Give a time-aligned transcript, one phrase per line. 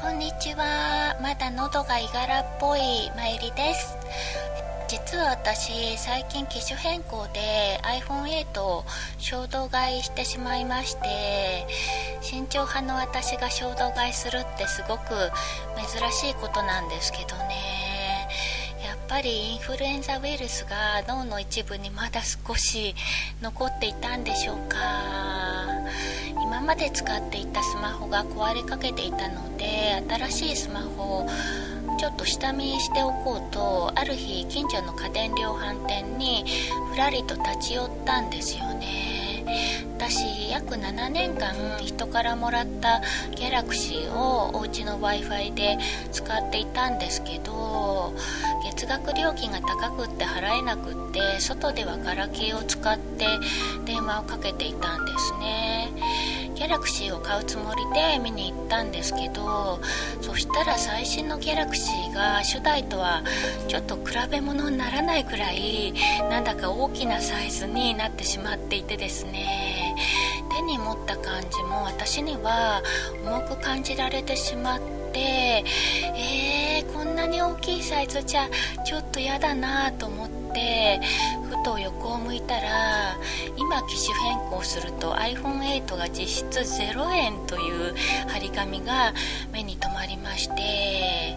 [0.00, 1.16] こんにちは。
[1.22, 2.80] まだ喉がいがらっぽい
[3.16, 3.96] まゆりです。
[4.88, 8.84] 実は私最近機種変更で iPhone8 を
[9.18, 11.66] 衝動買いしてしまいまして
[12.20, 15.02] 慎重派の私が衝動買いするってすごく
[15.98, 18.28] 珍しいことなんですけどね。
[18.84, 22.94] やっぱりインフルエンザウイルスが脳の一部にまだ少し
[23.40, 25.55] 残っていたんでしょうか。
[26.46, 31.26] 今まで使っていたスマホが壊れかけていたので新しいスマホを
[31.98, 36.44] ちょっと下見しておこうとある日近所の家電量販店に
[36.92, 39.44] ふらりと立ち寄ったんですよね。
[39.98, 43.00] 私約7年間人からもらった
[43.34, 45.78] ギャラクシーをお家の w i f i で
[46.12, 48.12] 使っていたんですけど
[48.64, 53.26] 月額料金が高くって払えなくって外ではガラケーを使って
[53.84, 55.90] 電話をかけていたんですね。
[56.56, 59.80] ギャラクシーを買うつもりで見に行ったんですけど
[60.20, 63.22] そしたら最新のギャラクシーが初代とは
[63.68, 65.92] ちょっと比べ物にならないくらい
[66.30, 69.94] なんだか大きなサイズになってしまっていてですね。
[70.56, 72.82] 手に持った感じも私には
[73.22, 74.80] 重く感じられてしまっ
[75.12, 78.48] てえー、こんなに大きいサイズじゃ
[78.84, 81.00] ちょっと嫌だなと思って
[81.50, 82.95] ふと横を向いたら
[83.68, 87.96] 今機種変更すると iPhone8 が実質0円という
[88.28, 89.12] 張り紙が
[89.50, 91.36] 目に留まりまして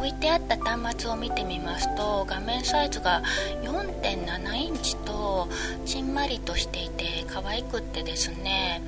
[0.00, 3.22] 置いてあった端末を見てみますと画面サイズが
[3.62, 5.46] 4.7インチと
[5.84, 8.80] ちんまりとしていて可愛くってですね。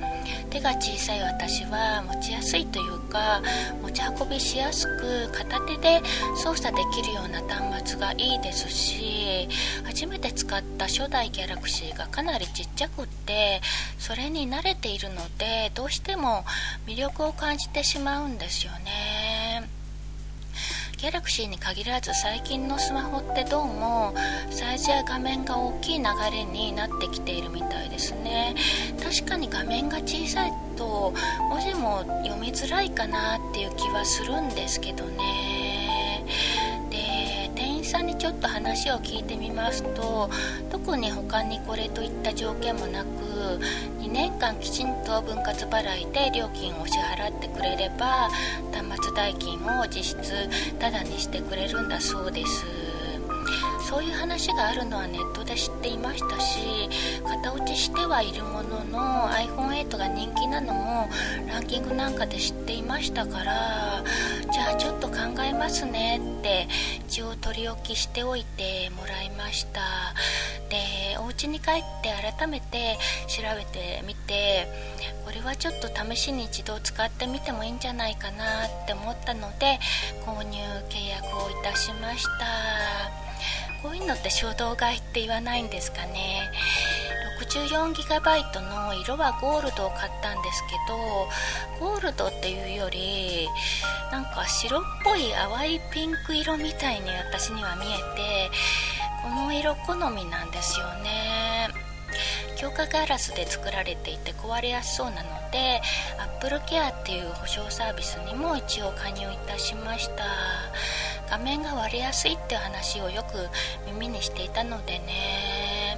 [0.49, 3.41] 手が小さい私は持ちやすいというか
[3.81, 6.01] 持ち運びしやすく片手で
[6.35, 9.47] 操作できるような端末がいいですし
[9.83, 13.61] 初めて使った初代ギャラクシーがかなりちっちゃくって
[13.97, 16.45] それに慣れているのでどうしても
[16.85, 19.12] 魅力を感じてしまうんですよね。
[21.03, 24.15] ギャラクシーに限らず最近のスマホってどうも
[24.49, 28.55] サイズや画面が大きい流れになってきているみたいですね。
[29.03, 31.13] 確かに画面が小さいと
[31.49, 35.82] 文字も読みづらいかなっていう気はするんですけどね。
[38.23, 40.29] ちょっと話を聞いてみますと
[40.71, 43.09] 特に他にこれといった条件もなく
[43.99, 48.29] 2年間きちんと分割払いで料金を支払ってくれれば
[48.71, 52.92] 端末代金を実質タダにしてくれるんだそうです。
[53.93, 56.89] そういう話があるのはネットで知っていましたし
[57.23, 61.09] 型落ちしてはいるものの iPhone8 が人気なのも
[61.47, 64.03] ランキングなんかで知っていましたから
[64.51, 66.67] じゃあちょっと考えますねって
[67.05, 69.81] 一応取り置きしておいてもらいました。
[70.69, 74.67] でお家に帰って改めて調べてみて
[75.23, 79.79] これはちょっと試しに一度使ってみてもいいんじゃないかなって思ったので
[80.25, 80.57] 購入
[80.89, 83.22] 契約をいたしました。
[83.83, 86.49] こういうのって衝動買いって言わないんですかね。
[87.41, 91.27] 64GB の色はゴールドを買ったんですけど
[91.85, 93.49] ゴールドっていうより
[94.11, 98.49] なんか白っぽい淡いピンク色みたいに私には見えて
[99.21, 101.69] この色好みなんですよね。
[102.55, 105.81] 強化ガラスで作られていて壊れやすそうなので
[106.17, 110.23] Apple Care っていう保証サービスにも一応加入いたしました。
[111.33, 113.49] 画面が割れやすいって話をよく
[113.87, 115.97] 耳にしていたのでね。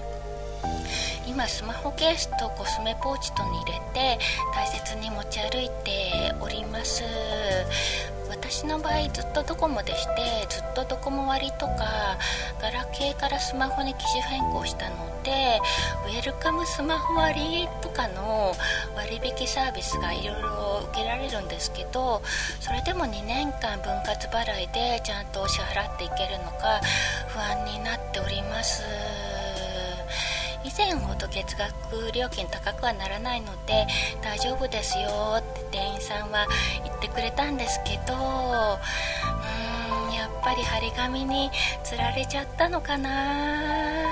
[1.28, 4.18] 今スマホケースとコスメポーチとに入れて
[4.54, 7.04] 大切に持ち歩いております。
[8.48, 12.18] 私の場合ずっとドコモでしてずっとドコモ割とか
[12.62, 15.60] ガラケーからスマホに機種変更したので
[16.08, 18.54] ウェルカムスマホ割とかの
[18.96, 22.22] 割引サービスがいろいろ受けられるんですけど
[22.60, 26.82] それでも2年間分割払いでちゃんと支払っていけるのか
[27.28, 28.84] 不安になっております。
[30.66, 33.86] 以前ほど月額料金高くはならないので
[34.24, 36.48] 大丈夫ですよって店員さんは
[37.16, 38.20] くれたんですけどうー
[40.10, 41.50] んやっぱり張り紙に
[41.84, 44.06] つられちゃったのかな。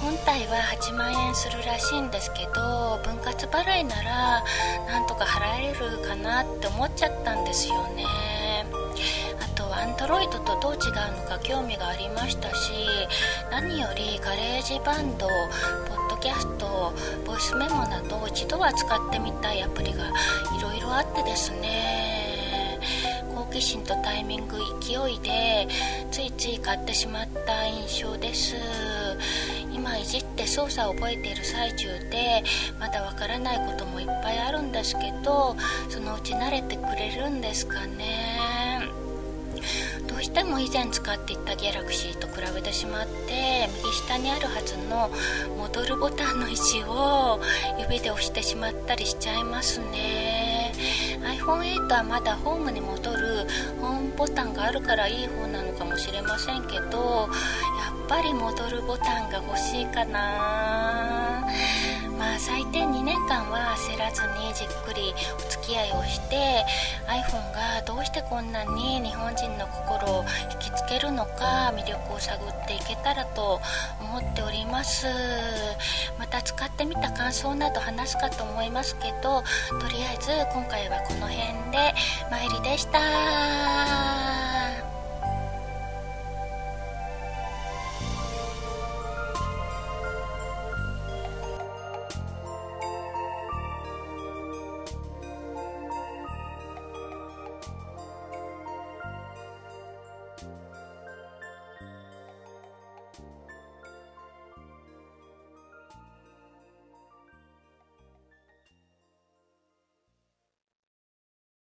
[0.00, 4.44] 本体は8万円するらしいんですけど分割払いなら
[4.86, 8.04] なんとか払えるかなって思っちゃったんですよね。
[9.40, 10.80] あとアンドロイドとどう違う
[11.20, 12.72] のか興味がありましたし
[13.50, 15.32] 何より GarageBand ポ
[15.94, 16.92] ッドキャスト
[17.24, 20.08] ボイスメモなど一度は使ってみたいアプリが
[20.58, 22.78] いろいろあってですね。
[23.34, 25.68] 好奇心とタイミング勢いで
[26.10, 28.56] ついつい買ってしまった印象です。
[29.72, 32.42] 今いじって操作を覚えている最中で
[32.80, 35.56] まだわからないこともいっぱいあるんですけど
[35.88, 38.57] そのうち慣れてくれるんですかね。
[40.28, 45.10] しても以前使っていたギャラクシーと比べてしまって右下にあるはずの
[45.56, 47.40] 戻るボタンの位置を
[47.78, 50.74] 指で押してしまったりしちゃいますね。
[51.22, 53.46] iPhone8 はまだホームに戻る
[53.80, 57.30] ホームボタンがあるからいい方なのかもしれませんけど
[57.80, 61.48] やっぱり戻るボタンが欲しいかな。
[62.18, 66.66] まあ最低2年間は焦らずにじっくりお付き合いをして
[67.08, 73.60] iPhone がどうしてこんなに日本人の心を引きつけるのか魅力を探っていけたらと
[74.00, 75.06] 思っております。
[76.18, 79.42] また使ってみた感想など話すかと思いますけど
[79.80, 81.94] とりあえず今回はこの辺で
[82.30, 84.47] 参りでした。